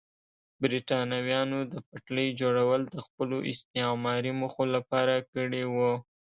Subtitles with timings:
[0.61, 5.93] برېټانویانو د پټلۍ جوړول د خپلو استعماري موخو لپاره کړي وو.